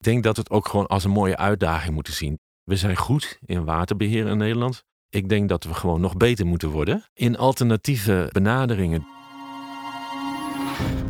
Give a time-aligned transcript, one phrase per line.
[0.00, 2.38] Ik denk dat we het ook gewoon als een mooie uitdaging moeten zien.
[2.64, 4.82] We zijn goed in waterbeheer in Nederland.
[5.08, 9.06] Ik denk dat we gewoon nog beter moeten worden in alternatieve benaderingen.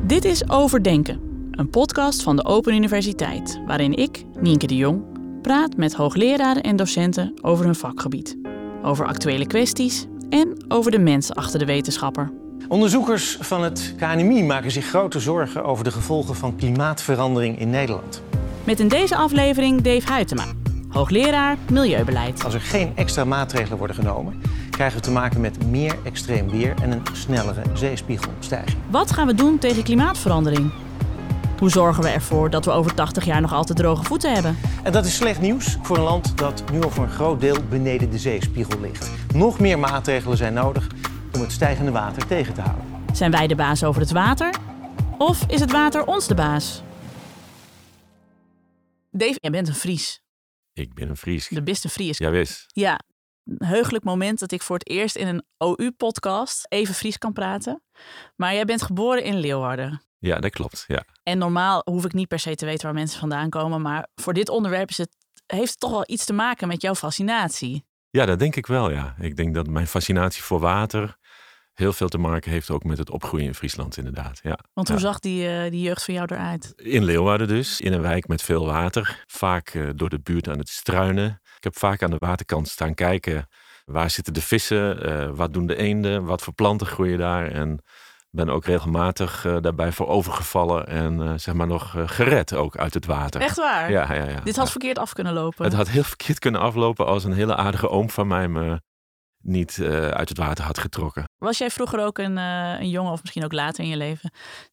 [0.03, 5.03] Dit is Overdenken, een podcast van de Open Universiteit, waarin ik, Nienke de Jong,
[5.43, 8.37] praat met hoogleraren en docenten over hun vakgebied,
[8.83, 12.33] over actuele kwesties en over de mensen achter de wetenschapper.
[12.69, 18.23] Onderzoekers van het KNMI maken zich grote zorgen over de gevolgen van klimaatverandering in Nederland.
[18.65, 20.45] Met in deze aflevering Dave Huytema,
[20.89, 22.45] hoogleraar Milieubeleid.
[22.45, 26.75] Als er geen extra maatregelen worden genomen, krijgen we te maken met meer extreem weer
[26.83, 28.77] en een snellere zeespiegelstijging.
[28.91, 30.73] Wat gaan we doen tegen klimaatverandering?
[31.59, 34.57] Hoe zorgen we ervoor dat we over 80 jaar nog altijd droge voeten hebben?
[34.83, 37.57] En dat is slecht nieuws voor een land dat nu al voor een groot deel
[37.69, 39.11] beneden de zeespiegel ligt.
[39.35, 40.87] Nog meer maatregelen zijn nodig
[41.35, 42.85] om het stijgende water tegen te houden.
[43.13, 44.55] Zijn wij de baas over het water?
[45.19, 46.83] Of is het water ons de baas?
[49.11, 50.21] Dave, jij bent een Fries.
[50.73, 51.49] Ik ben een Fries.
[51.49, 52.19] De beste Fries.
[52.19, 52.65] Ja, wist.
[52.67, 53.01] Ja,
[53.45, 57.83] een heugelijk moment dat ik voor het eerst in een OU-podcast even Fries kan praten.
[58.37, 60.03] Maar jij bent geboren in Leeuwarden.
[60.19, 60.85] Ja, dat klopt.
[60.87, 61.05] Ja.
[61.23, 63.83] En normaal hoef ik niet per se te weten waar mensen vandaan komen.
[63.83, 66.95] Maar voor dit onderwerp is het, heeft het toch wel iets te maken met jouw
[66.95, 67.85] fascinatie.
[68.11, 68.91] ja, dat denk ik wel.
[68.91, 69.15] Ja.
[69.19, 71.17] Ik denk dat mijn fascinatie voor water
[71.75, 74.41] heel veel te maken heeft ook met het opgroeien in Friesland, inderdaad.
[74.43, 74.59] Ja.
[74.73, 75.03] Want hoe Ja.
[75.03, 76.73] zag die, eh, die jeugd van jou eruit?
[76.77, 79.25] In Leeuwarden dus, in een wijk met veel water.
[79.27, 81.41] Vaak eh, door de buurt aan het struinen.
[81.57, 83.49] Ik heb vaak aan de waterkant staan kijken.
[83.85, 85.03] Waar zitten de vissen?
[85.05, 86.25] Eh, wat doen de eenden?
[86.25, 87.49] Wat voor planten groeien daar?
[87.51, 87.83] En
[88.31, 90.87] ben ook regelmatig daarbij voor overgevallen.
[90.87, 93.41] En zeg maar nog gered ook uit het water.
[93.41, 93.91] Echt waar?
[93.91, 94.41] Ja, ja, ja.
[94.41, 94.71] Dit had Ja.
[94.71, 95.65] verkeerd af kunnen lopen.
[95.65, 98.81] Het had heel verkeerd kunnen aflopen als een hele aardige oom van mij me
[99.43, 101.25] niet eh, uit het water had getrokken.
[101.39, 104.33] Was jij vroeger ook een, eh, een jongen, of misschien ook later in je leven,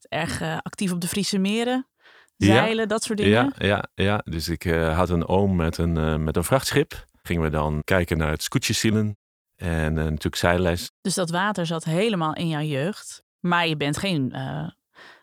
[0.09, 1.87] erg eh, actief op de Friese meren?
[2.35, 2.55] Ja.
[2.55, 3.53] Zeilen, dat soort dingen?
[3.57, 4.21] Ja, ja, ja.
[4.25, 7.05] Dus ik had een oom met een, met een vrachtschip.
[7.21, 9.17] Gingen we dan kijken naar het scootjesielen.
[9.55, 10.91] En natuurlijk zeilles.
[11.01, 13.23] Dus dat water zat helemaal in jouw jeugd.
[13.39, 14.35] Maar je bent geen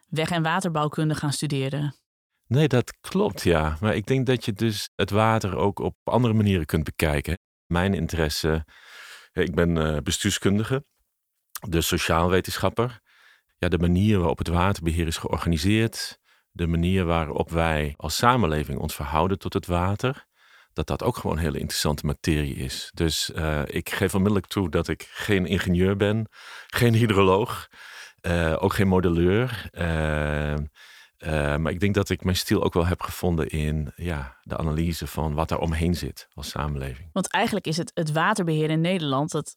[0.09, 1.95] weg- en waterbouwkunde gaan studeren.
[2.47, 3.77] Nee, dat klopt, ja.
[3.81, 7.39] Maar ik denk dat je dus het water ook op andere manieren kunt bekijken.
[7.67, 8.65] Mijn interesse,
[9.43, 10.85] ik ben eh, bestuurskundige,
[11.69, 13.01] dus sociaal wetenschapper.
[13.59, 16.19] Ja, de manier waarop het waterbeheer is georganiseerd,
[16.51, 20.27] de manier waarop wij als samenleving ons verhouden tot het water,
[20.73, 22.91] dat dat ook gewoon hele interessante materie is.
[22.95, 26.27] Dus eh, ik geef onmiddellijk toe dat ik geen ingenieur ben,
[26.67, 27.69] geen hydroloog,
[28.21, 29.69] eh, ook geen modelleur.
[29.71, 30.55] eh,
[31.25, 34.57] eh, maar ik denk dat ik mijn stil ook wel heb gevonden in ja, de
[34.57, 37.09] analyse van wat daar omheen zit als samenleving.
[37.13, 39.57] Want eigenlijk is het, het waterbeheer in Nederland, dat,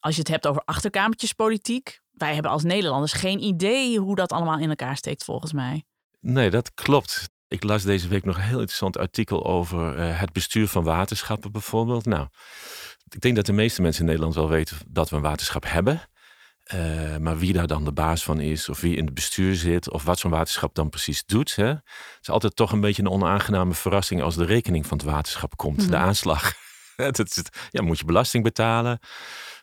[0.00, 4.58] als je het hebt over achterkamertjespolitiek, wij hebben als Nederlanders geen idee hoe dat allemaal
[4.58, 5.84] in elkaar steekt volgens mij.
[6.20, 7.30] Nee, dat klopt.
[7.48, 11.52] Ik las deze week nog een heel interessant artikel over eh, het bestuur van waterschappen
[11.52, 12.04] bijvoorbeeld.
[12.04, 12.26] Nou,
[13.08, 16.02] ik denk dat de meeste mensen in Nederland wel weten dat we een waterschap hebben.
[16.68, 19.90] Eh, maar wie daar dan de baas van is, of wie in het bestuur zit,
[19.90, 21.54] of wat zo'n waterschap dan precies doet.
[21.56, 21.66] Hè?
[21.66, 21.82] Het
[22.20, 25.76] is altijd toch een beetje een onaangename verrassing als de rekening van het waterschap komt,
[25.80, 25.90] Mhm.
[25.90, 26.52] de aanslag.
[26.96, 28.98] Het is het- ja, moet je belasting betalen?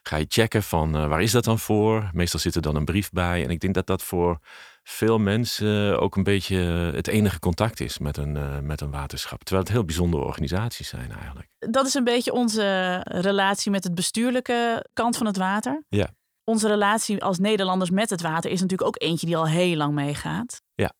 [0.03, 2.09] Ga je checken van eh, waar is dat dan voor?
[2.13, 3.43] Meestal zit er dan een brief bij.
[3.43, 4.39] En ik denk dat dat voor
[4.83, 6.57] veel mensen ook een beetje
[6.95, 9.43] het enige contact is met een, eh, met een waterschap.
[9.43, 11.47] Terwijl het heel bijzondere organisaties zijn eigenlijk.
[11.59, 15.83] Dat is een beetje onze relatie met het bestuurlijke kant van het water.
[15.89, 16.09] Ja.
[16.45, 19.93] Onze relatie als Nederlanders met het water is natuurlijk ook eentje die al heel lang
[19.93, 20.61] meegaat.
[20.75, 20.93] Ja.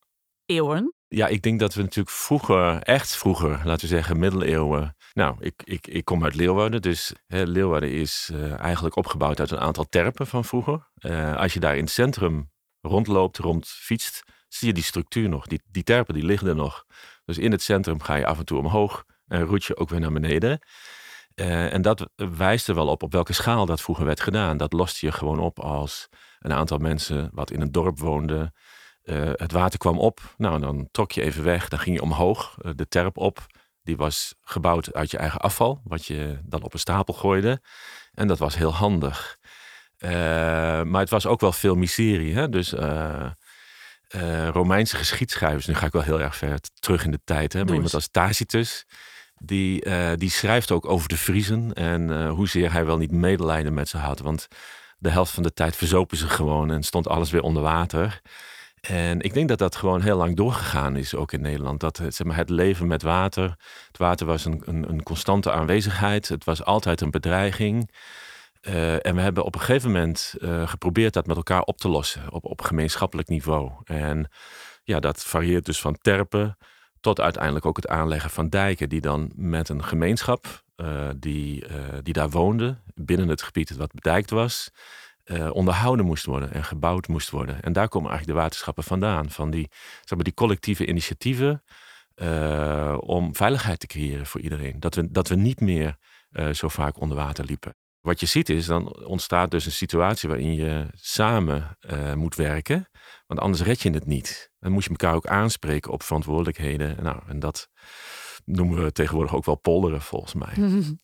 [0.45, 0.94] Eeuwen.
[1.07, 4.95] Ja, ik denk dat we natuurlijk vroeger, echt vroeger, laten we zeggen middeleeuwen.
[5.13, 9.51] Nou, ik, ik, ik kom uit Leeuwarden, dus hè, Leeuwarden is eh, eigenlijk opgebouwd uit
[9.51, 10.89] een aantal terpen van vroeger.
[10.95, 12.51] Eh, als je daar in het centrum
[12.81, 15.47] rondloopt, rond fietst, zie je die structuur nog.
[15.47, 16.85] Die, die terpen die liggen er nog.
[17.25, 20.00] Dus in het centrum ga je af en toe omhoog en roet je ook weer
[20.00, 20.59] naar beneden.
[21.35, 24.57] Eh, en dat wijst er wel op op welke schaal dat vroeger werd gedaan.
[24.57, 26.07] Dat lost je gewoon op als
[26.40, 28.53] een aantal mensen wat in een dorp woonde.
[29.03, 30.34] eh, het water kwam op.
[30.38, 31.68] Nou, dan trok je even weg.
[31.68, 33.46] Dan ging je omhoog, eh, de terp op.
[33.84, 37.61] Die was gebouwd uit je eigen afval, wat je dan op een stapel gooide.
[38.14, 39.37] En dat was heel handig.
[40.85, 42.34] Maar het was ook wel veel miserie.
[42.34, 42.49] Hè?
[42.49, 42.73] Dus
[44.52, 47.53] Romeinse geschiedschrijvers, nu ga ik wel heel erg ver terug in de tijd.
[47.53, 47.64] Hè?
[47.64, 48.85] Maar iemand als Tacitus,
[49.46, 51.74] die, eh, die schrijft ook over de Friezen.
[51.74, 54.20] En eh, hoezeer hij wel niet medelijden met ze had.
[54.20, 54.47] Want
[54.97, 58.22] de helft van de tijd verzopen ze gewoon en stond alles weer onder water.
[58.82, 61.80] En ik denk dat dat gewoon heel lang doorgegaan is, ook in Nederland.
[61.80, 63.56] Dat eh, zeg maar, het leven met water,
[63.88, 66.28] het water was een, een, een constante aanwezigheid.
[66.28, 67.92] Het was altijd een bedreiging.
[69.02, 72.46] En we hebben op een gegeven moment geprobeerd dat met elkaar op te lossen op,
[72.46, 73.72] op gemeenschappelijk niveau.
[73.84, 74.30] En
[74.84, 76.58] ja, dat varieert dus van terpen
[77.05, 81.75] Tot uiteindelijk ook het aanleggen van dijken, die dan met een gemeenschap uh, die, uh,
[82.03, 84.72] die daar woonde, binnen het gebied wat bedijkt was,
[85.25, 87.61] uh, onderhouden moest worden en gebouwd moest worden.
[87.61, 89.67] En daar komen eigenlijk de waterschappen vandaan, van die,
[89.99, 91.63] zeg maar, die collectieve initiatieven
[92.99, 94.79] om veiligheid te creëren voor iedereen.
[94.79, 95.97] Dat we, dat we niet meer
[96.51, 97.75] zo vaak onder water liepen.
[98.05, 101.78] Wat je ziet is, dan ontstaat dus een situatie waarin je samen
[102.16, 102.90] moet werken,
[103.28, 104.52] want anders red je het niet.
[104.59, 107.03] Dan moet je elkaar ook aanspreken op verantwoordelijkheden.
[107.03, 107.69] Nou, en dat
[108.46, 110.53] noemen we tegenwoordig ook wel polderen, volgens mij.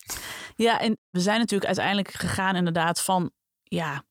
[0.54, 3.30] Ja, en we zijn natuurlijk uiteindelijk gegaan inderdaad van
[3.62, 4.04] ja,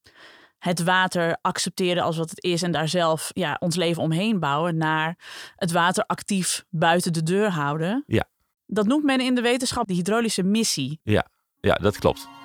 [0.57, 4.77] het water accepteren als wat het is en daar zelf ja, ons leven omheen bouwen,
[4.77, 5.17] naar
[5.55, 8.03] het water actief buiten de deur houden.
[8.07, 8.29] Ja.
[8.65, 10.99] Dat noemt men in de wetenschap de hydraulische missie.
[11.03, 11.27] Ja,
[11.59, 12.40] ja dat klopt.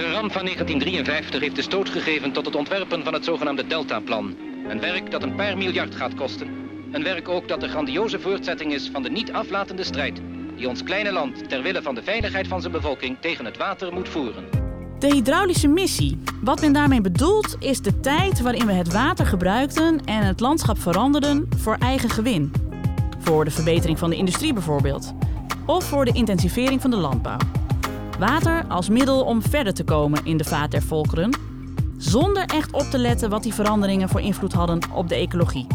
[0.00, 4.36] De ramp van 1953 heeft de stoot gegeven tot het ontwerpen van het zogenaamde Deltaplan.
[4.68, 6.48] Een werk dat een paar miljard gaat kosten.
[6.92, 10.20] Een werk ook dat de grandioze voortzetting is van de niet aflatende strijd
[10.56, 13.92] die ons kleine land ter wille van de veiligheid van zijn bevolking tegen het water
[13.92, 14.44] moet voeren.
[14.98, 16.22] De hydraulische missie.
[16.42, 20.78] Wat men daarmee bedoelt is de tijd waarin we het water gebruikten en het landschap
[20.78, 22.52] veranderden voor eigen gewin.
[23.18, 25.12] Voor de verbetering van de industrie bijvoorbeeld.
[25.66, 27.59] Of voor de intensivering van de landbouw.
[28.20, 31.38] Water als middel om verder te komen in de vaart der volkeren,
[31.98, 35.66] zonder echt op te letten wat die veranderingen voor invloed hadden op de ecologie.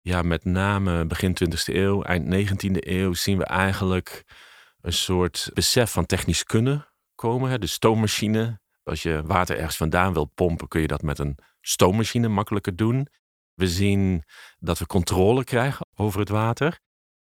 [0.00, 4.24] Ja, met name begin 20e eeuw, eind 19e eeuw zien we eigenlijk
[4.80, 7.60] een soort besef van technisch kunnen komen.
[7.60, 8.60] De stoommachine.
[8.84, 13.08] Als je water ergens vandaan wil pompen, kun je dat met een stoommachine makkelijker doen.
[13.54, 14.24] We zien
[14.58, 16.80] dat we controle krijgen over het water.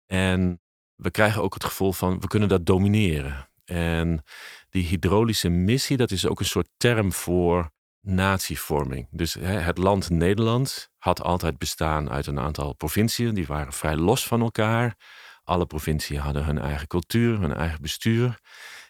[0.06, 0.61] En
[0.94, 3.49] we krijgen ook het gevoel van we kunnen dat domineren.
[3.64, 4.23] En
[4.70, 7.70] die hydraulische missie, dat is ook een soort term voor
[8.00, 9.08] natievorming.
[9.11, 13.34] Dus het land Nederland had altijd bestaan uit een aantal provinciën.
[13.34, 14.96] Die waren vrij los van elkaar.
[15.44, 18.40] Alle provinciën hadden hun eigen cultuur, hun eigen bestuur.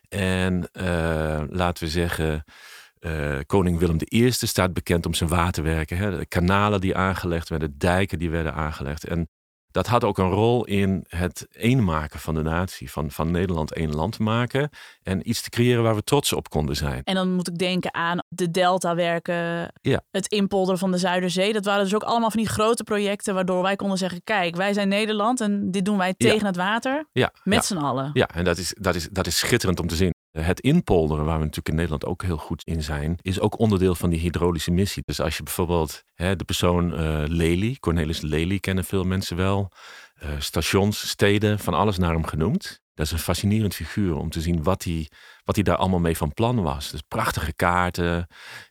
[0.09, 2.45] En uh, laten we zeggen,
[3.01, 5.97] uh, koning Willem I staat bekend om zijn waterwerken.
[5.97, 6.19] Hè?
[6.19, 9.05] De kanalen die aangelegd werden, dijken die werden aangelegd.
[9.07, 9.29] En
[9.77, 13.95] dat had ook een rol in het eenmaken van de natie, van, van Nederland één
[13.95, 14.71] land maken
[15.03, 17.03] en iets te creëren waar we trots op konden zijn.
[17.05, 20.03] En dan moet ik denken aan de deltawerken, ja.
[20.11, 21.53] het inpolderen van de Zuiderzee.
[21.53, 24.73] Dat waren dus ook allemaal van die grote projecten waardoor wij konden zeggen, kijk, wij
[24.73, 27.33] zijn Nederland en dit doen wij tegen het water ja.
[27.43, 28.11] met z'n allen.
[28.13, 30.15] Ja, en dat is, dat, is, dat is schitterend om te zien.
[30.41, 33.95] Het inpolderen, waar we natuurlijk in Nederland ook heel goed in zijn, is ook onderdeel
[33.95, 35.03] van die hydraulische missie.
[35.07, 39.73] Dus als je bijvoorbeeld hè, de persoon uh, Lely, Cornelis Lely kennen veel mensen wel,
[40.23, 42.81] uh, stations, steden, van alles naar hem genoemd.
[42.95, 45.11] Dat is een fascinerend figuur om te zien wat hij,
[45.45, 46.91] wat hij daar allemaal mee van plan was.
[46.91, 48.27] Dus prachtige kaarten.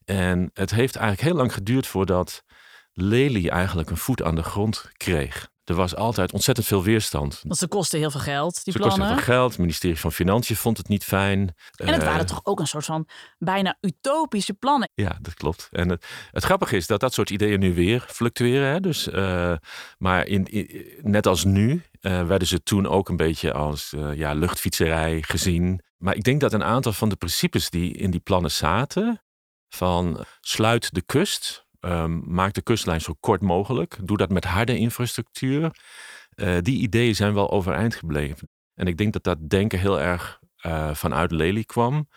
[0.05, 2.43] En het heeft eigenlijk heel lang geduurd voordat
[2.91, 5.53] Lely eigenlijk een voet aan de grond kreeg.
[5.65, 7.39] Er was altijd ontzettend veel weerstand.
[7.43, 8.99] Want ze kosten heel veel geld, die ze plannen.
[8.99, 9.49] kosten veel geld.
[9.49, 11.55] Het ministerie van Financiën vond het niet fijn.
[11.75, 13.07] En het waren toch ook een soort van
[13.37, 14.89] bijna utopische plannen.
[14.93, 15.67] Ja, dat klopt.
[15.71, 18.69] En het, het grappige is dat dat soort ideeën nu weer fluctueren.
[18.69, 18.79] Hè?
[18.79, 19.55] Dus, uh,
[19.97, 24.33] maar in, in, net als nu uh, werden ze toen ook een beetje als ja,
[24.33, 25.81] luchtfietserij gezien.
[25.97, 29.21] Maar ik denk dat een aantal van de principes die in die plannen zaten...
[29.69, 33.97] van sluit de kust, Um, maak de kustlijn zo kort mogelijk.
[34.03, 35.75] Doe dat met harde infrastructuur.
[36.35, 38.49] Uh, die ideeën zijn wel overeind gebleven.
[38.73, 42.07] En ik denk dat dat denken heel erg uh, vanuit Lely kwam.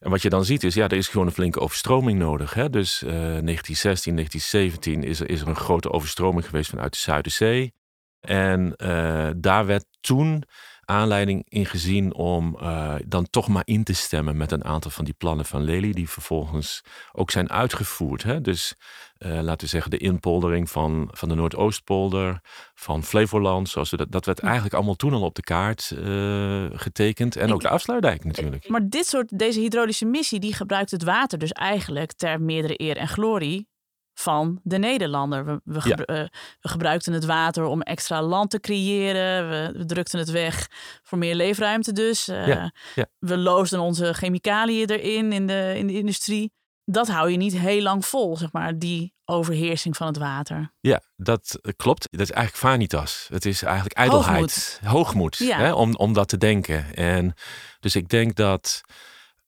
[0.00, 2.54] En wat je dan ziet is, ja, er is gewoon een flinke overstroming nodig.
[2.54, 2.70] Hè?
[2.70, 7.74] Dus uh, 1916, 1917 is er, is er een grote overstroming geweest vanuit de Zuiderzee.
[8.20, 10.42] En uh, daar werd toen
[10.86, 15.04] aanleiding in gezien om uh, dan toch maar in te stemmen met een aantal van
[15.04, 18.22] die plannen van Lely, die vervolgens ook zijn uitgevoerd.
[18.22, 18.40] Hè?
[18.40, 18.74] Dus
[19.18, 22.40] uh, laten we zeggen de inpoldering van, van de Noordoostpolder,
[22.74, 26.66] van Flevoland, zoals we dat, dat werd eigenlijk allemaal toen al op de kaart uh,
[26.72, 27.36] getekend.
[27.36, 28.68] En ook de afsluitdijk natuurlijk.
[28.68, 32.96] Maar dit soort, deze hydraulische missie, die gebruikt het water dus eigenlijk ter meerdere eer
[32.96, 33.68] en glorie
[34.18, 35.44] van de Nederlander.
[35.44, 35.80] We, we, Ja.
[35.80, 36.26] gebru- eh,
[36.60, 39.48] we gebruikten het water om extra land te creëren.
[39.48, 40.66] We, we drukten het weg
[41.02, 42.28] voor meer leefruimte dus.
[42.28, 43.06] Eh, Ja, ja.
[43.18, 46.52] We loosden onze chemicaliën erin in de, in de industrie.
[46.84, 50.72] Dat hou je niet heel lang vol, zeg maar, die overheersing van het water.
[50.80, 52.08] Ja, dat eh, klopt.
[52.10, 53.26] Dat is eigenlijk vanitas.
[53.32, 54.80] Het is eigenlijk ijdelheid.
[54.84, 55.38] Hoogmoed.
[55.38, 56.94] Hè, om, om dat te denken.
[56.94, 57.34] En
[57.80, 58.80] dus ik denk dat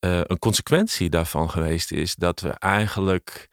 [0.00, 3.48] een consequentie daarvan geweest is dat we eigenlijk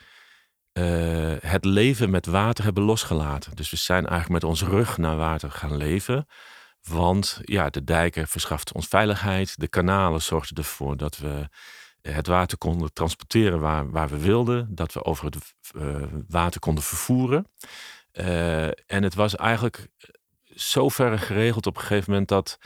[0.75, 3.55] eh, het leven met water hebben losgelaten.
[3.55, 6.27] Dus we zijn eigenlijk met ons rug naar water gaan leven.
[6.81, 9.59] Want ja, de dijken verschaften ons veiligheid.
[9.59, 11.49] De kanalen zorgden ervoor dat we
[12.01, 14.75] het water konden transporteren waar, waar we wilden.
[14.75, 15.37] Dat we over het
[15.75, 17.47] uh, water konden vervoeren.
[18.13, 19.87] Uh, en het was eigenlijk
[20.45, 22.57] zo ver geregeld op een gegeven moment dat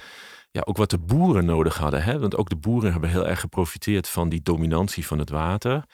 [0.51, 2.03] ja, ook wat de boeren nodig hadden.
[2.03, 2.19] Hè?
[2.19, 5.85] Want ook de boeren hebben heel erg geprofiteerd van die dominantie van het water.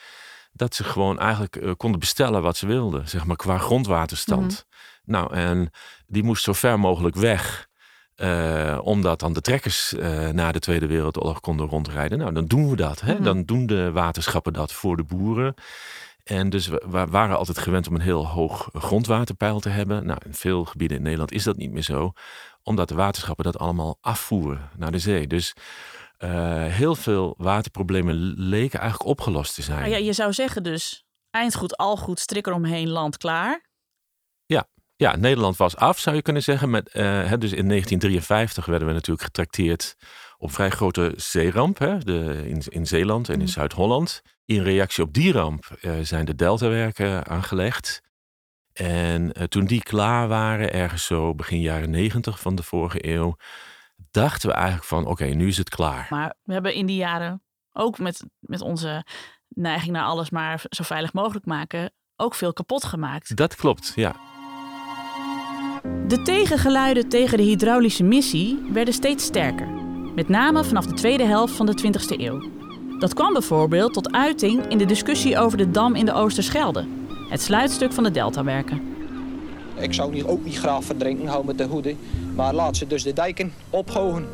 [0.56, 4.66] Dat ze gewoon eigenlijk uh, konden bestellen wat ze wilden, zeg maar qua grondwaterstand.
[5.04, 5.70] Nou, en
[6.08, 7.68] die moest zo ver mogelijk weg.
[8.16, 12.18] Uh, omdat dan de trekkers uh, na de Tweede Wereldoorlog konden rondrijden.
[12.18, 13.02] Nou, dan doen we dat.
[13.02, 13.22] Hè?
[13.22, 15.54] Dan doen de waterschappen dat voor de boeren.
[16.24, 20.06] En dus we, we, waren altijd gewend om een heel hoog grondwaterpeil te hebben.
[20.06, 22.14] Nou, in veel gebieden in Nederland is dat niet meer zo.
[22.64, 25.28] Omdat de waterschappen dat allemaal afvoeren naar de zee.
[25.28, 25.56] Dus
[26.20, 29.80] uh, heel veel waterproblemen leken eigenlijk opgelost te zijn.
[29.80, 33.66] Maar ja, je zou zeggen dus, eindgoed, al goed, strik eromheen, land klaar.
[34.46, 36.70] Ja, ja, Nederland was af, zou je kunnen zeggen.
[36.70, 39.96] Met, uh, hè, dus in 1953 werden we natuurlijk getrakteerd
[40.38, 44.22] op vrij grote zeeramp hè, de, in, in Zeeland en in Zuid-Holland.
[44.46, 48.02] In reactie op die ramp uh, zijn de deltawerken aangelegd.
[48.74, 53.36] En uh, toen die klaar waren, ergens zo begin jaren negentig van de vorige eeuw,
[54.16, 56.08] dachten we eigenlijk van oké, okay, nu is het klaar.
[56.10, 59.06] Maar we hebben in die jaren ook met, met onze
[59.48, 63.36] neiging naar alles maar zo veilig mogelijk maken, ook veel kapot gemaakt.
[63.36, 64.16] Dat klopt, ja.
[66.08, 69.68] De tegengeluiden tegen de hydraulische missie werden steeds sterker.
[70.16, 72.50] Met name vanaf de tweede helft van de 20e eeuw.
[73.00, 76.88] Dat kwam bijvoorbeeld tot uiting in de discussie over de dam in de Oosterschelde,
[77.30, 78.94] het sluitstuk van de deltawerken.
[79.76, 81.96] Ik zou hier ook niet graag verdrinken, hou met de hoede,
[82.36, 84.28] maar laat ze dus de dijken ophogen.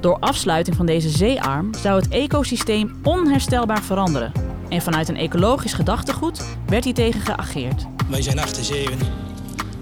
[0.00, 4.32] Door afsluiting van deze zeearm zou het ecosysteem onherstelbaar veranderen.
[4.68, 7.86] En vanuit een ecologisch gedachtegoed werd hiertegen geageerd.
[8.08, 9.08] Wij zijn 78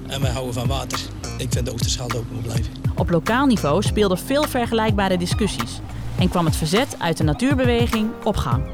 [0.07, 0.99] en wij houden van water.
[1.39, 2.73] Ik vind de Oosterschelde ook moet blijven.
[2.97, 5.81] Op lokaal niveau speelden veel vergelijkbare discussies
[6.19, 8.65] en kwam het verzet uit de natuurbeweging op gang.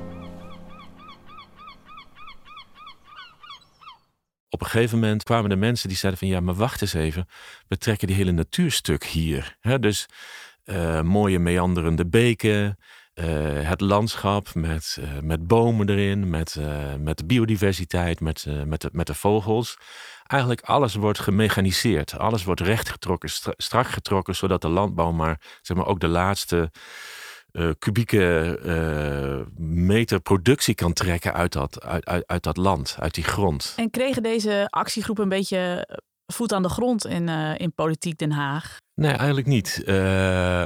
[4.50, 7.28] Op een gegeven moment kwamen er mensen die zeiden van ja, maar wacht eens even,
[7.68, 9.56] we trekken die hele natuurstuk hier.
[9.80, 10.06] Dus
[10.64, 12.78] uh, mooie meanderende beken,
[13.14, 13.24] uh,
[13.68, 16.60] het landschap met, uh, met bomen erin, met,
[16.98, 19.76] met de biodiversiteit, met, met, de, met de vogels
[20.26, 22.18] eigenlijk alles wordt gemechaniseerd.
[22.18, 26.70] Alles wordt rechtgetrokken, strak getrokken, zodat de landbouw maar, zeg maar ook de laatste
[27.52, 33.14] uh, kubieke uh, meter productie kan trekken uit dat, uit, uit, uit, dat land, uit
[33.14, 33.72] die grond.
[33.76, 35.88] En kregen deze actiegroepen een beetje
[36.26, 38.76] voet aan de grond in, uh, in politiek Den Haag?
[38.94, 39.82] Nee, eigenlijk niet.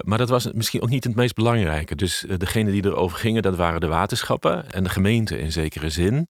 [0.04, 1.94] maar dat was misschien ook niet het meest belangrijke.
[1.94, 6.28] Dus degene die erover gingen, dat waren de waterschappen en de gemeente in zekere zin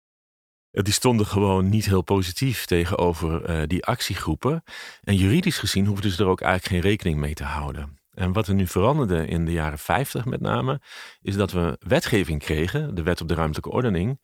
[0.70, 4.62] die stonden gewoon niet heel positief tegenover die actiegroepen.
[5.02, 7.98] En juridisch gezien hoefden ze er ook eigenlijk geen rekening mee te houden.
[8.16, 10.80] En wat er nu veranderde in de jaren 50 met name,
[11.22, 14.20] is dat we wetgeving kregen, de wet op de ruimtelijke ordening.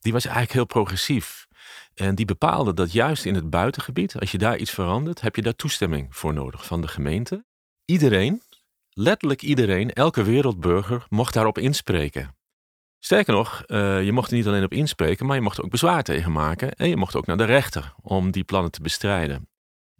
[0.00, 1.46] Die was eigenlijk heel progressief.
[1.94, 5.42] En die bepaalde dat juist in het buitengebied, als je daar iets verandert, heb je
[5.42, 7.44] daar toestemming voor nodig van de gemeente.
[7.84, 8.42] Iedereen,
[8.90, 12.36] letterlijk iedereen, elke wereldburger mocht daarop inspreken.
[12.98, 15.70] Sterker nog, uh, je mocht er niet alleen op inspreken, maar je mocht er ook
[15.70, 16.72] bezwaar tegen maken.
[16.72, 19.48] En je mocht ook naar de rechter om die plannen te bestrijden.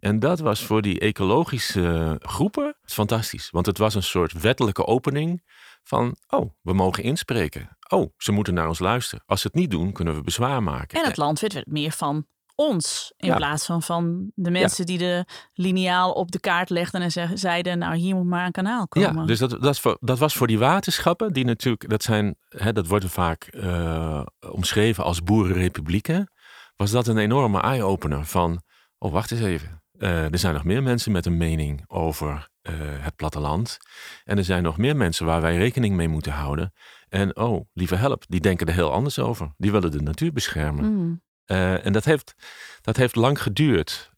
[0.05, 3.49] En dat was voor die ecologische groepen fantastisch.
[3.49, 5.43] Want het was een soort wettelijke opening
[5.83, 7.77] van, oh, we mogen inspreken.
[7.89, 9.23] Oh, ze moeten naar ons luisteren.
[9.27, 10.99] Als ze het niet doen, kunnen we bezwaar maken.
[10.99, 13.13] En het land werd meer van ons.
[13.17, 13.35] In ja.
[13.35, 14.97] plaats van van de mensen ja.
[14.97, 18.87] die de lineaal op de kaart legden en zeiden, nou hier moet maar een kanaal
[18.87, 19.15] komen.
[19.15, 22.73] Ja, dus dat, dat, voor, dat was voor die waterschappen, die natuurlijk, dat zijn, hè,
[22.73, 26.31] dat wordt vaak uh, omschreven als boerenrepublieken.
[26.75, 28.61] Was dat een enorme eye-opener van,
[28.97, 29.83] oh wacht eens even.
[29.97, 33.77] Uh, er zijn nog meer mensen met een mening over uh, het platteland.
[34.23, 36.73] En er zijn nog meer mensen waar wij rekening mee moeten houden.
[37.09, 39.53] En oh, lieve help, die denken er heel anders over.
[39.57, 40.85] Die willen de natuur beschermen.
[40.85, 41.23] Mm.
[41.45, 42.35] Uh, en dat heeft,
[42.81, 44.11] dat heeft lang geduurd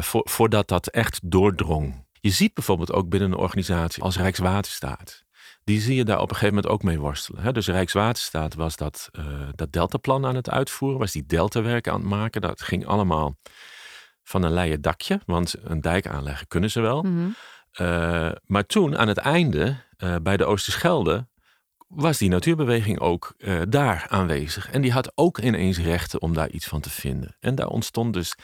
[0.00, 2.06] voor, voordat dat echt doordrong.
[2.20, 5.24] Je ziet bijvoorbeeld ook binnen een organisatie als Rijkswaterstaat.
[5.64, 7.42] Die zie je daar op een gegeven moment ook mee worstelen.
[7.42, 7.52] Hè?
[7.52, 9.10] Dus Rijkswaterstaat was dat,
[9.54, 12.40] dat deltaplan aan het uitvoeren, was die deltawerken aan het maken.
[12.40, 13.36] Dat ging allemaal
[14.28, 17.02] van een leien dakje, want een dijk aanleggen kunnen ze wel.
[17.02, 17.34] Mm
[17.76, 18.34] -hmm.
[18.44, 19.76] maar toen, aan het einde,
[20.22, 21.26] bij de Oosterschelde,
[21.88, 24.70] was die natuurbeweging ook uh, daar aanwezig.
[24.70, 27.36] En die had ook ineens rechten om daar iets van te vinden.
[27.40, 28.34] En daar ontstond dus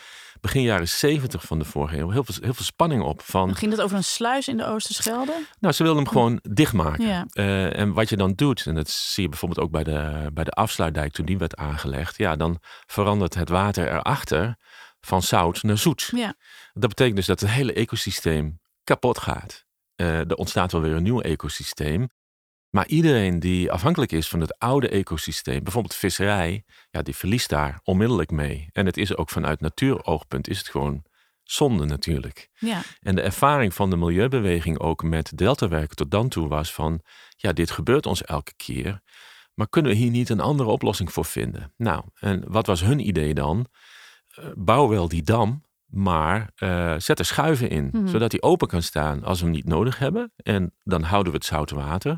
[0.40, 3.22] begin jaren 70 van de vorige eeuw heel veel, heel veel spanning op.
[3.22, 5.44] Van, Ging het over een sluis in de Oosterschelde?
[5.60, 7.06] Nou, ze wilden hem gewoon dichtmaken.
[7.06, 7.26] Ja.
[7.34, 10.44] Uh, en wat je dan doet, en dat zie je bijvoorbeeld ook bij de, bij
[10.44, 12.18] de afsluitdijk toen die werd aangelegd.
[12.18, 14.56] Ja, dan verandert het water erachter
[15.06, 16.10] van zout naar zoet.
[16.14, 16.34] Ja.
[16.72, 19.64] Dat betekent dus dat het hele ecosysteem kapot gaat.
[19.96, 22.08] Uh, er ontstaat wel weer een nieuw ecosysteem.
[22.70, 27.80] Maar iedereen die afhankelijk is van het oude ecosysteem, bijvoorbeeld visserij, ja, die verliest daar
[27.84, 28.68] onmiddellijk mee.
[28.72, 31.04] En het is ook vanuit natuuroogpunt is het gewoon
[31.42, 32.48] zonde natuurlijk.
[32.58, 32.82] Ja.
[33.00, 37.00] En de ervaring van de milieubeweging ook met deltawerken tot dan toe was van,
[37.36, 39.02] ja, dit gebeurt ons elke keer,
[39.54, 41.72] maar kunnen we hier niet een andere oplossing voor vinden?
[41.76, 43.66] Nou, en wat was hun idee dan?
[44.38, 48.06] Uh, bouw wel die dam, maar uh, zet er schuiven in, Mhm.
[48.06, 50.32] zodat die open kan staan als we hem niet nodig hebben.
[50.36, 52.10] En dan houden we het zoute water.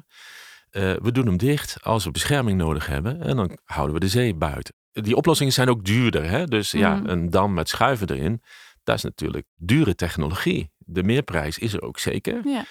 [0.71, 4.09] Uh, we doen hem dicht als we bescherming nodig hebben en dan houden we de
[4.09, 4.75] zee buiten.
[4.92, 6.28] Die oplossingen zijn ook duurder.
[6.30, 6.44] Hè?
[6.47, 7.09] Dus ja, Mhm.
[7.09, 8.42] een dam met schuiven erin,
[8.85, 10.71] dat is natuurlijk dure technologie.
[10.78, 12.40] De meerprijs is er ook zeker.
[12.49, 12.64] Ja.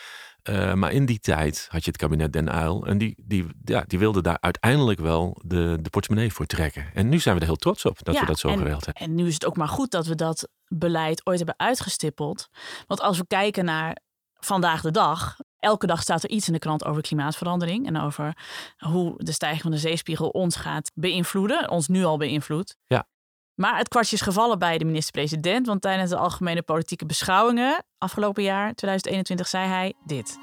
[0.50, 3.84] Uh, maar in die tijd had je het kabinet Den Uyl en die, die, ja,
[3.88, 6.86] die wilde daar uiteindelijk wel de, de portemonnee voor trekken.
[6.94, 8.86] En nu zijn we er heel trots op dat Ja, we dat zo en, geregeld
[8.86, 9.04] hebben.
[9.04, 12.50] En nu is het ook maar goed dat we dat beleid ooit hebben uitgestippeld.
[12.88, 13.98] Want als we kijken naar
[14.34, 18.38] vandaag de dag, elke dag staat er iets in de krant over klimaatverandering en over
[18.78, 22.78] hoe de stijging van de zeespiegel ons gaat beïnvloeden, ons nu al beïnvloedt.
[22.86, 23.08] Ja.
[23.55, 28.43] Maar het kwartje is gevallen bij de minister-president, want tijdens de algemene politieke beschouwingen afgelopen
[28.43, 30.38] jaar, 2021, zei hij dit.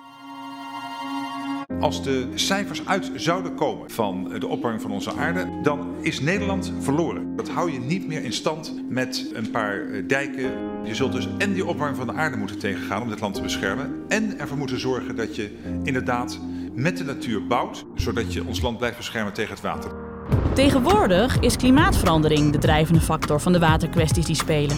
[1.81, 6.73] Als de cijfers uit zouden komen van de opwarming van onze aarde, dan is Nederland
[6.81, 7.37] verloren.
[7.37, 10.53] Dat hou je niet meer in stand met een paar eh, dijken.
[10.85, 13.43] Je zult dus en die opwarming van de aarde moeten tegengaan om dit land te
[13.43, 14.05] beschermen.
[14.09, 16.41] En ervoor moeten zorgen dat je inderdaad
[16.75, 20.10] met de natuur bouwt, zodat je ons land blijft beschermen tegen het water.
[20.55, 24.77] Tegenwoordig is klimaatverandering de drijvende factor van de waterkwesties die spelen.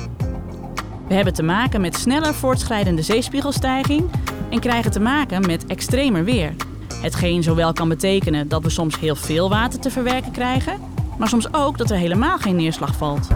[1.08, 4.10] We hebben te maken met sneller voortschrijdende zeespiegelstijging
[4.50, 6.54] en krijgen te maken met extremer weer.
[6.94, 10.80] Hetgeen zowel kan betekenen dat we soms heel veel water te verwerken krijgen,
[11.18, 13.28] maar soms ook dat er helemaal geen neerslag valt.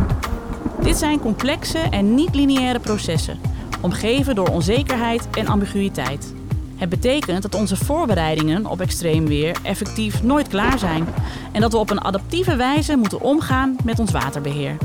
[0.82, 3.38] Dit zijn complexe en niet-lineaire processen,
[3.80, 6.34] omgeven door onzekerheid en ambiguïteit.
[6.76, 11.06] Het betekent dat onze voorbereidingen op extreem weer effectief nooit klaar zijn
[11.52, 14.76] en dat we op een adaptieve wijze moeten omgaan met ons waterbeheer.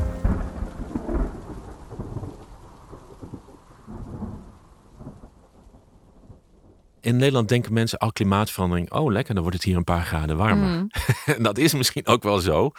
[7.01, 10.37] In Nederland denken mensen al klimaatverandering, oh lekker, dan wordt het hier een paar graden
[10.37, 10.68] warmer.
[10.70, 10.89] Mm.
[11.35, 12.72] En dat is misschien ook wel zo,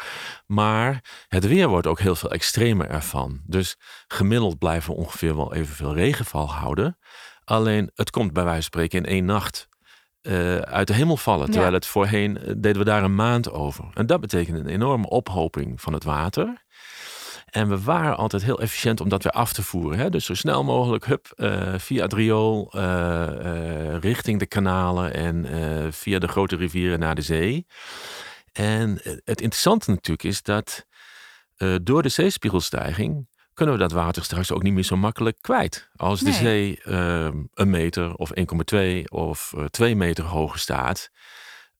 [0.46, 3.40] maar het weer wordt ook heel veel extremer ervan.
[3.46, 6.98] Dus gemiddeld blijven we ongeveer wel evenveel regenval houden.
[7.44, 9.68] Alleen het komt bij wijze van spreken in één nacht
[10.22, 11.46] uh, uit de hemel vallen.
[11.46, 11.74] Terwijl Ja.
[11.74, 13.84] het voorheen uh, deden we daar een maand over.
[13.94, 16.64] En dat betekent een enorme ophoping van het water.
[17.50, 19.98] En we waren altijd heel efficiënt om dat weer af te voeren.
[19.98, 20.10] Hè?
[20.10, 22.70] Dus zo snel mogelijk, hup, uh, via het riool,
[24.00, 25.46] richting de kanalen en
[25.92, 27.66] via de grote rivieren naar de zee.
[28.52, 28.90] En
[29.24, 30.86] het interessante natuurlijk is dat
[31.82, 35.90] door de zeespiegelstijging kunnen we dat water straks ook niet meer zo makkelijk kwijt.
[35.96, 36.34] Als de Nee.
[36.34, 38.30] zee uh, een meter of
[38.74, 41.10] 1,2 of uh, 2 meter hoger staat,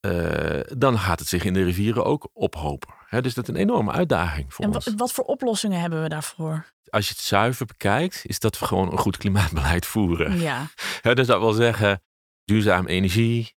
[0.01, 2.95] uh, dan gaat het zich in de rivieren ook ophopen.
[3.07, 4.85] Hè, dus dat is een enorme uitdaging voor En ons.
[4.85, 6.67] wat, wat voor oplossingen hebben we daarvoor?
[6.91, 10.39] Als je het zuiver bekijkt, is dat we gewoon een goed klimaatbeleid voeren.
[10.41, 10.67] Ja,
[11.15, 12.03] dus dat wil zeggen,
[12.45, 13.55] duurzaam energie,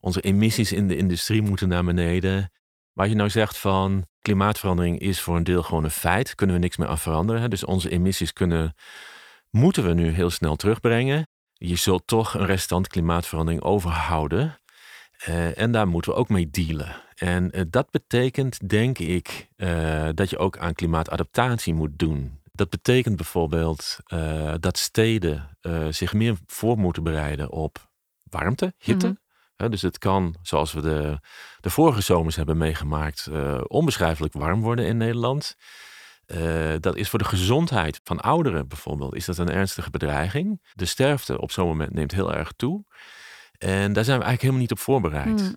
[0.00, 2.52] onze emissies in de industrie moeten naar beneden.
[2.98, 6.62] Waar je nou zegt van klimaatverandering is voor een deel gewoon een feit, kunnen we
[6.62, 7.50] niks meer aan veranderen.
[7.50, 8.74] Dus onze emissies kunnen,
[9.50, 11.28] moeten we nu heel snel terugbrengen.
[11.52, 14.58] Je zult toch een restant klimaatverandering overhouden.
[15.18, 16.96] Eh, en daar moeten we ook mee dealen.
[17.14, 22.40] En eh, dat betekent, denk ik, eh, dat je ook aan klimaatadaptatie moet doen.
[22.52, 23.96] Dat betekent bijvoorbeeld
[24.60, 25.56] dat steden
[25.90, 27.90] zich meer voor moeten bereiden op
[28.22, 29.06] warmte, hitte.
[29.06, 29.16] Mhm.
[29.66, 31.20] Dus het kan, zoals we de,
[31.60, 35.56] de vorige zomers hebben meegemaakt, eh, onbeschrijfelijk warm worden in Nederland.
[36.26, 40.68] Eh, dat is voor de gezondheid van ouderen bijvoorbeeld, is dat een ernstige bedreiging.
[40.72, 42.84] De sterfte op zo'n moment neemt heel erg toe.
[43.58, 45.40] En daar zijn we eigenlijk helemaal niet op voorbereid.
[45.40, 45.56] Hmm.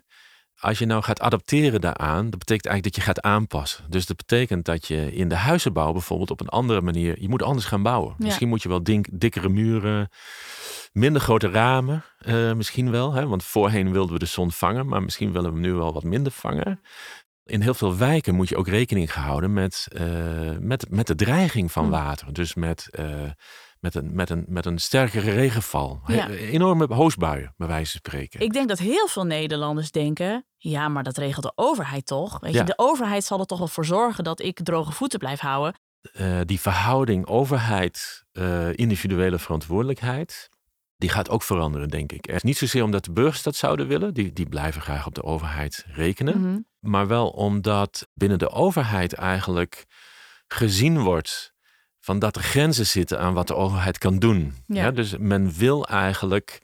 [0.56, 3.84] Als je nou gaat adapteren daaraan, dat betekent eigenlijk dat je gaat aanpassen.
[3.88, 7.42] Dus dat betekent dat je in de huizenbouw bijvoorbeeld op een andere manier, je moet
[7.42, 8.14] anders gaan bouwen.
[8.18, 8.24] Ja.
[8.24, 10.08] Misschien moet je wel dink, dikkere muren,
[10.92, 13.12] minder grote ramen, eh, misschien wel.
[13.12, 13.26] Hè?
[13.26, 16.02] Want voorheen wilden we de zon vangen, maar misschien willen we hem nu wel wat
[16.02, 16.80] minder vangen.
[17.44, 20.04] In heel veel wijken moet je ook rekening gehouden met, eh,
[20.58, 21.92] met, met de dreiging van Hmm.
[21.92, 22.32] water.
[22.32, 23.30] Dus met, eh,
[23.80, 26.00] met, een, met, een, met een sterkere regenval.
[26.06, 26.28] Ja.
[26.28, 28.40] Enorme hoosbuien, bij wijze van spreken.
[28.40, 32.40] Ik denk dat heel veel Nederlanders denken: ja, maar dat regelt de overheid toch?
[32.40, 32.58] Weet Ja.
[32.60, 35.74] je, de overheid zal er toch wel voor zorgen dat ik droge voeten blijf houden.
[36.46, 40.48] die verhouding overheid, eh, individuele verantwoordelijkheid,
[41.02, 42.28] die gaat ook veranderen, denk ik.
[42.28, 45.14] Er is niet zozeer omdat de burgers dat zouden willen, die, die blijven graag op
[45.14, 46.58] de overheid rekenen, Mhm.
[46.80, 49.84] maar wel omdat binnen de overheid eigenlijk
[50.46, 51.52] gezien wordt
[52.00, 54.54] van dat er grenzen zitten aan wat de overheid kan doen.
[54.66, 54.82] Ja.
[54.82, 56.60] Ja, dus men wil eigenlijk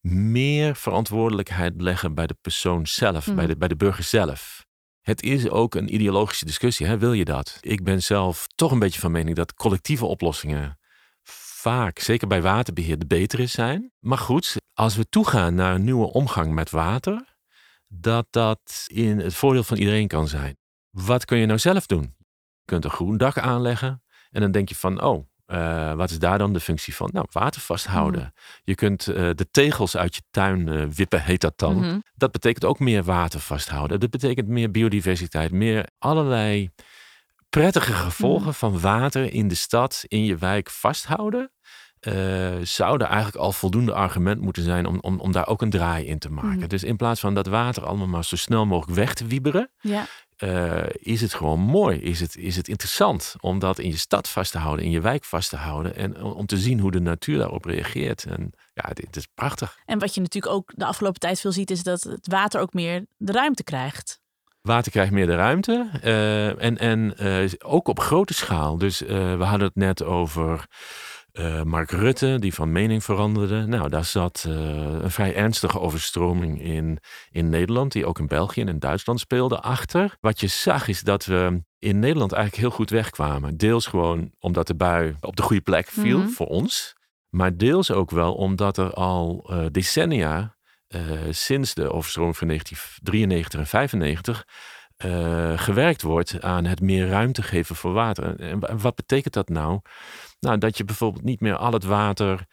[0.00, 3.36] meer verantwoordelijkheid leggen bij de persoon zelf, Mhm.
[3.36, 4.66] bij, de, bij de burger zelf.
[5.00, 6.86] Het is ook een ideologische discussie.
[6.86, 6.98] Hè?
[6.98, 7.58] Wil je dat?
[7.60, 10.78] Ik ben zelf toch een beetje van mening dat collectieve oplossingen
[11.68, 13.92] vaak, zeker bij waterbeheer, de betere zijn.
[14.00, 17.36] Maar goed, als we toegaan naar een nieuwe omgang met water,
[17.88, 20.56] dat dat in het voordeel van iedereen kan zijn.
[20.90, 22.14] Wat kun je nou zelf doen?
[22.58, 26.18] Je kunt een groen dak aanleggen en dan denk je van, oh, eh, wat is
[26.18, 27.10] daar dan de functie van?
[27.12, 28.32] Nou, water vasthouden.
[28.62, 31.76] Je kunt eh, de tegels uit je tuin eh, wippen, heet dat dan.
[31.76, 31.98] Mhm.
[32.14, 34.00] Dat betekent ook meer water vasthouden.
[34.00, 36.70] Dat betekent meer biodiversiteit, meer allerlei
[37.48, 41.50] prettige gevolgen van water in de stad, in je wijk vasthouden.
[42.00, 45.70] Eh, zou er eigenlijk al voldoende argument moeten zijn om, om, om daar ook een
[45.70, 46.58] draai in te maken.
[46.58, 46.68] Mhm.
[46.68, 50.06] Dus in plaats van dat water allemaal maar zo snel mogelijk weg te wieberen, Ja.
[50.36, 54.28] eh, is het gewoon mooi, is het, is het interessant om dat in je stad
[54.28, 57.00] vast te houden, in je wijk vast te houden en om te zien hoe de
[57.00, 58.24] natuur daarop reageert.
[58.24, 59.78] En ja, dit is prachtig.
[59.86, 62.72] En wat je natuurlijk ook de afgelopen tijd veel ziet, is dat het water ook
[62.72, 64.20] meer de ruimte krijgt.
[64.60, 67.14] Water krijgt meer de ruimte eh, en, en
[67.64, 68.78] ook op grote schaal.
[68.78, 70.66] Dus we hadden het net over
[71.38, 73.66] eh, Mark Rutte, die van mening veranderde.
[73.66, 74.54] Nou, daar zat eh,
[75.02, 76.98] een vrij ernstige overstroming in,
[77.30, 80.16] in Nederland, die ook in België en in Duitsland speelde achter.
[80.20, 83.56] Wat je zag is dat we in Nederland eigenlijk heel goed wegkwamen.
[83.56, 86.28] Deels gewoon omdat de bui op de goede plek viel Mhm.
[86.28, 86.96] voor ons.
[87.28, 90.56] Maar deels ook wel omdat er al eh, decennia
[91.30, 94.44] sinds de overstroming van 1993 en 95
[94.96, 98.40] eh, gewerkt wordt aan het meer ruimte geven voor water.
[98.40, 99.80] En wa- wat betekent dat nou?
[100.40, 102.46] Nou, dat je bijvoorbeeld niet meer al het water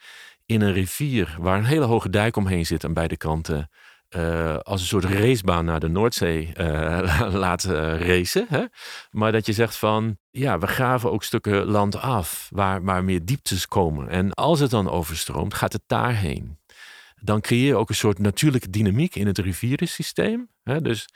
[0.46, 3.70] in een rivier, waar een hele hoge dijk omheen zit aan beide kanten,
[4.08, 8.46] eh, als een soort racebaan naar de Noordzee eh, laat eh, racen.
[8.48, 8.64] Hè?
[9.10, 13.24] Maar dat je zegt van, ja, we graven ook stukken land af waar, waar meer
[13.24, 14.08] dieptes komen.
[14.08, 16.58] En als het dan overstroomt, gaat het daarheen.
[17.20, 20.48] Dan creëer je ook een soort natuurlijke dynamiek in het rivierensysteem.
[20.62, 20.80] Hè?
[20.80, 21.08] Dus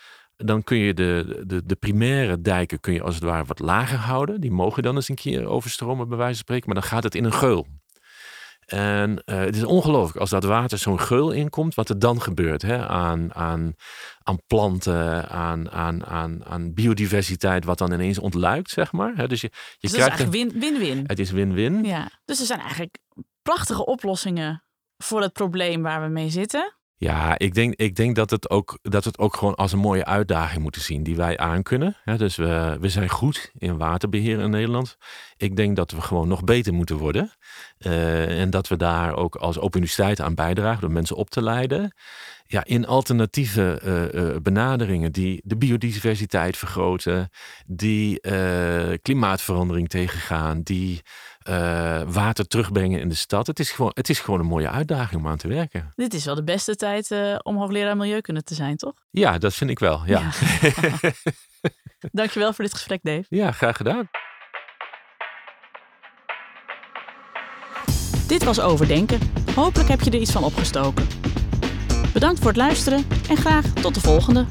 [0.45, 3.99] dan kun je de, de, de primaire dijken kun je als het ware wat lager
[3.99, 4.41] houden.
[4.41, 6.67] Die mogen dan eens een keer overstromen, bij wijze van spreken.
[6.67, 7.67] Maar dan gaat het in een geul.
[8.67, 12.63] En eh, het is ongelooflijk als dat water zo'n geul inkomt, wat er dan gebeurt
[12.63, 12.87] hè?
[12.89, 13.75] Aan, aan,
[14.23, 19.13] aan planten, aan, aan, aan, aan biodiversiteit, wat dan ineens ontluikt, zeg maar.
[19.17, 19.27] Hè?
[19.29, 21.05] Dus je, je Dus is krijgt een- eigenlijk win- win-win.
[21.07, 21.85] het is win-win.
[21.85, 22.11] Ja.
[22.25, 22.99] Dus er zijn eigenlijk
[23.43, 24.65] prachtige oplossingen
[24.99, 26.75] voor het probleem waar we mee zitten.
[27.01, 30.05] Ja, ik denk, ik denk dat, het ook, dat het ook gewoon als een mooie
[30.05, 31.97] uitdaging moeten zien die wij aankunnen.
[32.05, 34.97] Ja, dus we, we zijn goed in waterbeheer in Nederland.
[35.37, 37.33] Ik denk dat we gewoon nog beter moeten worden.
[37.79, 41.43] Eh, en dat we daar ook als Open Universiteit aan bijdragen door mensen op te
[41.43, 41.95] leiden.
[42.53, 47.31] Ja, in alternatieve eh, eh, benaderingen die de biodiversiteit vergroten,
[47.67, 51.03] die eh, klimaatverandering tegengaan, die
[51.43, 53.47] eh, water terugbrengen in de stad.
[53.47, 55.93] Het is, gewoon, het is gewoon een mooie uitdaging om aan te werken.
[55.95, 58.95] Dit is wel de beste tijd eh, om hoogleraar milieukunde te zijn, toch?
[59.11, 60.03] Ja, dat vind ik wel.
[60.07, 60.31] Ja,
[62.13, 63.25] Dankjewel voor dit gesprek, Dave.
[63.29, 64.09] ja graag gedaan.
[68.27, 69.19] Dit was Overdenken.
[69.55, 71.07] Hopelijk heb je er iets van opgestoken.
[72.13, 74.45] Bedankt voor het luisteren en graag tot de volgende.